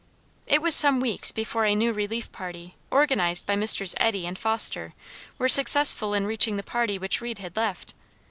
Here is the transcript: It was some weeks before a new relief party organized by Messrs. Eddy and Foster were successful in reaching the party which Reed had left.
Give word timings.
It 0.47 0.63
was 0.63 0.73
some 0.73 0.99
weeks 0.99 1.31
before 1.31 1.63
a 1.65 1.75
new 1.75 1.93
relief 1.93 2.31
party 2.31 2.75
organized 2.89 3.45
by 3.45 3.55
Messrs. 3.55 3.93
Eddy 3.97 4.25
and 4.25 4.35
Foster 4.35 4.95
were 5.37 5.47
successful 5.47 6.15
in 6.15 6.25
reaching 6.25 6.57
the 6.57 6.63
party 6.63 6.97
which 6.97 7.21
Reed 7.21 7.37
had 7.37 7.55
left. 7.55 7.93